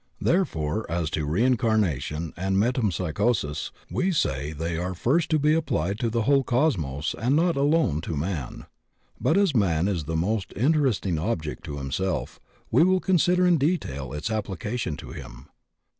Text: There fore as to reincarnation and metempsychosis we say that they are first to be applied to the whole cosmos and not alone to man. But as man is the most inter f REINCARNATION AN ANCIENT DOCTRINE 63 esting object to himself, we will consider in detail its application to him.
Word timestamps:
There 0.19 0.45
fore 0.45 0.89
as 0.91 1.11
to 1.11 1.27
reincarnation 1.27 2.33
and 2.35 2.57
metempsychosis 2.57 3.69
we 3.87 4.11
say 4.11 4.51
that 4.51 4.57
they 4.57 4.75
are 4.75 4.95
first 4.95 5.29
to 5.29 5.37
be 5.37 5.53
applied 5.53 5.99
to 5.99 6.09
the 6.09 6.23
whole 6.23 6.41
cosmos 6.43 7.13
and 7.13 7.35
not 7.35 7.55
alone 7.55 8.01
to 8.01 8.15
man. 8.17 8.65
But 9.19 9.37
as 9.37 9.53
man 9.55 9.87
is 9.87 10.05
the 10.05 10.15
most 10.15 10.53
inter 10.53 10.79
f 10.87 11.03
REINCARNATION 11.03 11.19
AN 11.19 11.23
ANCIENT 11.23 11.23
DOCTRINE 11.23 11.23
63 11.27 11.29
esting 11.29 11.31
object 11.31 11.63
to 11.65 11.77
himself, 12.07 12.39
we 12.71 12.83
will 12.83 12.99
consider 12.99 13.45
in 13.45 13.57
detail 13.59 14.11
its 14.11 14.31
application 14.31 14.97
to 14.97 15.11
him. 15.11 15.49